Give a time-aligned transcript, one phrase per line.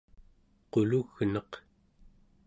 [0.71, 1.51] qulugneq